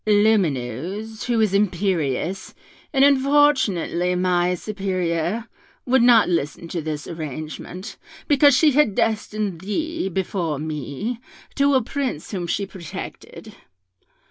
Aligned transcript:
Lumineuse, 0.07 1.25
who 1.25 1.39
is 1.41 1.53
imperious, 1.53 2.55
and 2.91 3.05
unfortunately 3.05 4.15
my 4.15 4.55
superior, 4.55 5.47
would 5.85 6.01
not 6.01 6.27
listen 6.27 6.67
to 6.69 6.81
this 6.81 7.05
arrangement, 7.05 7.97
because 8.27 8.57
she 8.57 8.71
had 8.71 8.95
destined 8.95 9.61
thee, 9.61 10.09
before 10.09 10.57
me, 10.57 11.19
to 11.53 11.75
a 11.75 11.83
Prince 11.83 12.31
whom 12.31 12.47
she 12.47 12.65
protected. 12.65 13.53